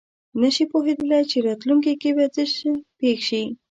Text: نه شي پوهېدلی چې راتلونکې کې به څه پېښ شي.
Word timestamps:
نه 0.41 0.49
شي 0.55 0.63
پوهېدلی 0.71 1.21
چې 1.31 1.37
راتلونکې 1.47 1.93
کې 2.01 2.11
به 2.17 2.25
څه 2.35 2.43
پېښ 2.99 3.17
شي. 3.27 3.43